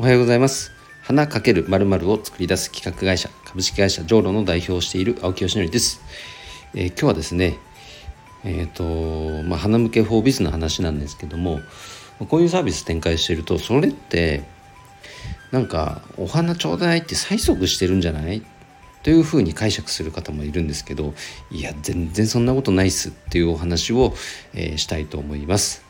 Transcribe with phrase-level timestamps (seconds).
[0.00, 0.72] おはようございます。
[1.02, 6.00] 花かけるまるを作り出す企画会社株式会社ジョーロの代表をしている青木よしのりです、
[6.72, 7.58] えー、今日はですね
[8.42, 11.60] えっ、ー、とまあ花向けフォービスの話なんですけども
[12.30, 14.44] こういうサービス展開してるとそれって
[15.50, 18.42] なんかお花ちょうだいって催促してるんじゃない？
[19.02, 21.12] というふうに解釈する方もいるんですけど
[21.50, 23.10] いや全然そんなことないっす。
[23.10, 24.14] っていうお話を、
[24.54, 25.84] えー、したいと思います、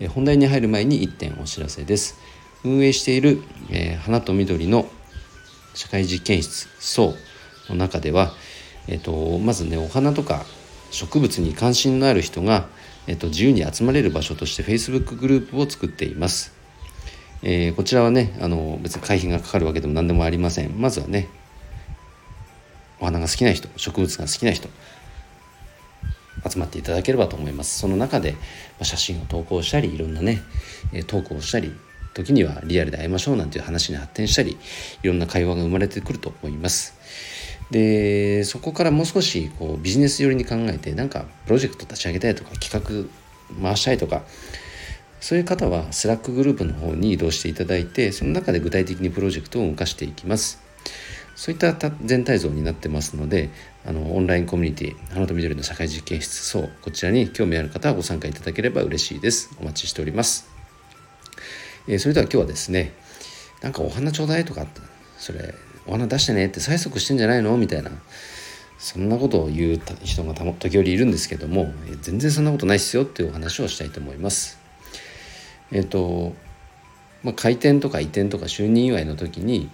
[0.00, 2.25] え、本題に入る前に1点お知らせです。
[2.66, 4.86] 運営している、えー、花と緑の
[5.74, 7.14] 社会実験室層
[7.68, 8.32] の中では、
[8.88, 10.44] えーと、まずねお花とか
[10.90, 12.66] 植物に関心のある人が、
[13.06, 16.54] えーと、自由に集まれる場所として Facebook グループを作っています。
[17.42, 20.80] えー、こちらはねあの別に会費がかかるわけでも何でもありません。
[20.80, 21.28] まずはね
[22.98, 24.68] お花が好きな人植物が好きな人
[26.48, 28.36] 集まっていただければと思いますその中で
[28.82, 30.42] 写真を投稿したりいろんなね
[31.06, 31.72] トークをしたり
[32.16, 34.56] 時にはリアルで会いましょうなんていう話に発展したり
[35.02, 36.94] いろんな会話が生まれてくると思います。
[37.70, 44.22] でそこからもう少しこうビジネス寄りに考えてなんかプロジェクト立ち上げたいとか企画回したいとか
[45.20, 50.62] そういう方はスラックグループの方に移動していただいてその中で具体的にプロジェクトを動かしていきます。
[51.34, 53.50] そういった全体像になってますので
[53.84, 59.50] あのオンラインコミュニティ花と緑の社会実験室そうこちらに興味ある方はご参加いただければ嬉しいです。
[59.60, 60.55] お待ちしております。
[61.88, 62.92] えそれでは今日はですね
[63.62, 64.66] なんかお花ちょうだいとか
[65.18, 65.54] それ
[65.86, 67.90] お花出してねって催促してんじゃないのみたいな。
[68.78, 74.58] そんなことを言う人が時折いるんですけどもえ全然そんなことないっすよっていうお話をしたいと思います。
[75.72, 76.34] えっ、ー、と
[77.22, 79.68] まあ、開店とか移転とか就任祝いの時に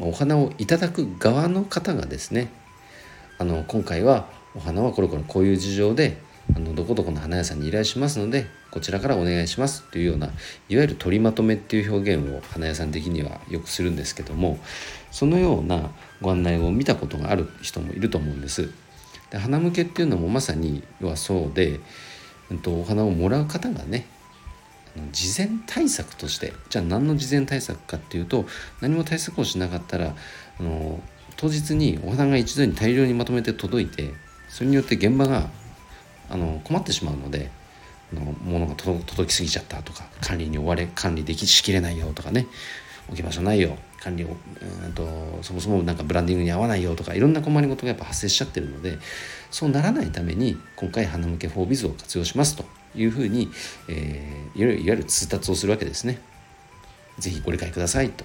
[0.00, 2.50] お花をいただく側の方がですね
[3.38, 6.16] あの今回はお花はこれこれこういう事情で
[6.54, 10.34] あのどこどこの花屋さんに依頼しますのでこちらからお願いしますというようないわ
[10.68, 14.58] ゆる取りまとめっていう表現を花屋さん的にはよくするんですけども
[15.10, 15.90] そのような
[16.20, 18.70] ご案内を見たことがある人もいると思うんです。
[19.30, 21.80] で花向けっていうのもまさにはそうで、
[22.50, 24.06] えっと、お花をもらう方がね
[25.12, 28.46] 事前対策としてじゃあ何の事前対策かっていうと
[28.80, 30.14] 何も対策をしなかったら
[30.58, 31.00] あの
[31.36, 34.12] 当日にお花が一度に大量にまとめて届いて
[34.48, 35.50] それによって現場が
[36.30, 37.50] あの困ってしまうので
[38.12, 42.46] の物が届きすぎちゃったとか管理に追われ管理できしきれないよとかね
[43.08, 44.28] 置き場所ないよ管理を
[44.84, 45.06] うんと
[45.42, 48.98] そもそもなんかブランディングに合わないよとかいろんな困りごとがやっぱ発生しちゃってるので
[49.50, 53.50] そうならないために今回花向けフォービズを活用しますというふうに、
[53.88, 56.20] えー、いわゆる通達をするわけですね。
[57.18, 58.24] ぜひご理解くださいと。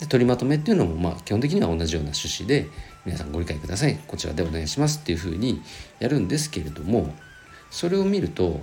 [0.00, 2.68] で取りまとめっていうのもまあ基本的には同じような趣旨で
[3.08, 5.62] 皆さんご理解くださいこちらでお願いしますっていうふうに
[5.98, 7.14] やるんですけれども
[7.70, 8.60] それを見ると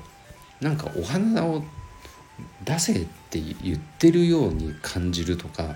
[0.61, 1.63] なんかお花を
[2.63, 5.75] 出せって言ってるように感じるとか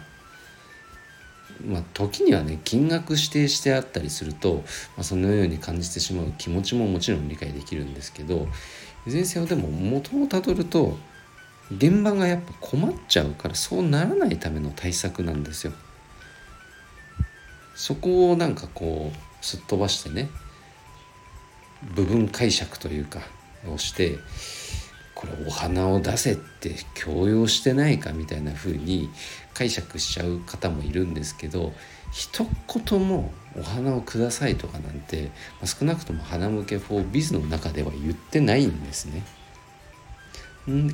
[1.65, 4.57] まあ時にはね金額指定してあったりすると、
[4.95, 8.47] まあ、そのように感じてしまう気持ちももちろん理解できるんですけど
[9.07, 10.95] いずれにせよでも元をたどると
[11.75, 15.73] 現場がやっぱ困っちゃうからそうならないための対策なんですよ。
[17.79, 20.29] そこをなんかこうすっ飛ばしてね
[21.95, 23.21] 部分解釈というか
[23.73, 24.17] をして
[25.15, 29.09] これお花を出せって強要してないかみたいな風に
[29.53, 31.71] 解釈しちゃう方もいるんですけど
[32.11, 32.45] 一
[32.85, 35.31] 言もお花をくださいとかなんて、ま
[35.63, 39.23] あ、少なくとも花向けフォービズの中では言ってないんですね。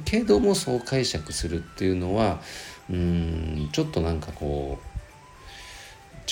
[0.05, 2.39] けどもそう解釈するっていうのは
[2.89, 4.94] うんちょっとなんかこう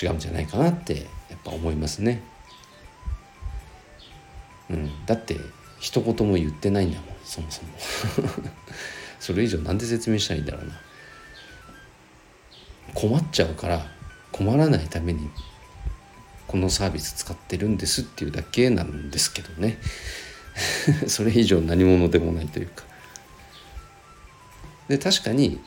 [0.01, 0.95] 違うんじゃないかなって
[1.29, 2.21] やっぱ思いますね。
[4.69, 5.37] うん、だって
[5.79, 7.69] 一言も言ってないんだもんそもそも。
[9.19, 10.81] それ以上なんで説明したらいいんだろうな。
[12.93, 13.85] 困っちゃうから
[14.31, 15.29] 困らないために
[16.47, 19.77] このサービス使ってるんですっていうだけなんですけどね。
[21.07, 22.83] それ以上何者でもないというか。
[24.87, 25.59] で確かに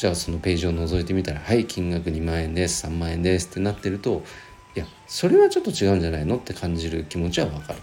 [0.00, 4.24] じゃあそのページを覗いてみたら「はい金額2万円です3万円です」ってなってると
[4.74, 7.80] いやそれはちょっと違うんじゃないのって感じる気持ちはわかる。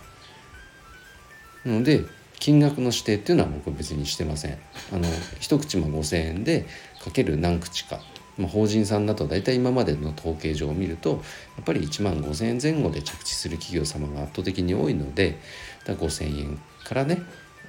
[1.72, 2.06] ので
[2.40, 4.58] 金額の指定っていうのは僕別にしてません。
[4.92, 5.08] あの
[5.40, 6.66] 一口も5,000円で
[7.04, 8.02] かける何口か、
[8.36, 11.24] まあ、法人さんだと大体今までの統計上を見ると
[11.56, 15.38] やっぱり1万5,000円前後で着地する企業様が圧倒的に多いので
[15.86, 17.22] だ5,000円からね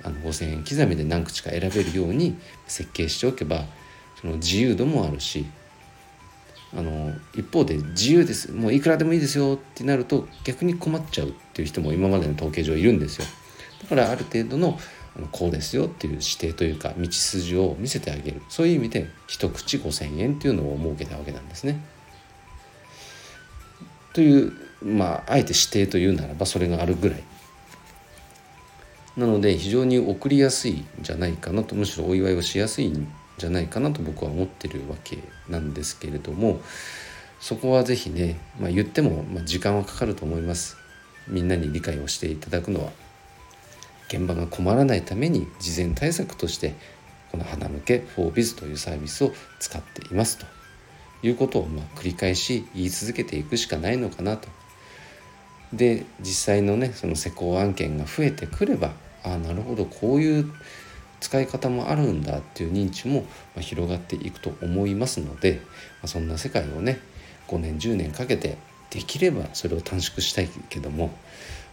[0.03, 2.35] あの5,000円刻みで何口か選べるように
[2.67, 3.67] 設計しておけば
[4.21, 5.47] その自由度もあるし
[6.77, 13.25] あの一方で自由ですもういくらでもいいですよってなると逆に困っちゃうっていう人も今までの統計上いるんですよ。
[13.83, 14.79] だからある程度の
[15.17, 18.43] あのこうですよっていう指定というか道筋を見せてあげる。
[18.49, 21.83] そういう意味で一口5,000円っていうのを設けたわけなんですね。
[24.13, 27.23] というまああえて指定というならばそれがあるぐらい。
[29.17, 35.19] なので非常に送りやすいんじゃないかなとむしろお祝いをしやすいんじゃないかなと僕は思ってるわけ
[35.49, 36.61] なんですけれども
[37.41, 40.77] そこは是非ね、まあ、言っても、時間はかかると思います
[41.29, 42.91] みんなに理解をしていただくのは
[44.09, 46.75] 現場が困らないために事前対策として
[47.31, 50.47] この花向け 4biz というサービスを使っていますと
[51.23, 54.49] いうことをま繰り返し言い続けていくしかないのかなと。
[55.73, 58.93] で実際のねその施工案件が増えてくれば
[59.23, 60.51] ああなるほどこういう
[61.21, 63.25] 使い方もあるんだっていう認知も
[63.61, 65.61] 広がっていくと思いますので
[66.07, 67.01] そんな世界をね
[67.49, 68.59] 5年10年かけて
[68.91, 71.11] できればそれを短縮したいけども、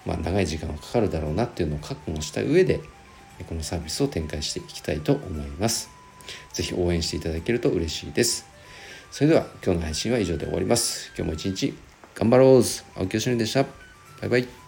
[0.05, 2.79] まあ、長い時間はかかるだろうなっていうのを覚悟した上で
[3.47, 5.89] このサービスを展開していきたいと思います。
[6.53, 8.45] 是非応援していただけると嬉しいです。
[9.11, 11.11] それでは今日の配信は以上で終わります。
[11.17, 11.73] 今日も一日
[12.15, 12.63] 頑張ろう
[12.97, 13.63] 青木よしのりでした。
[13.63, 14.64] バイバイ。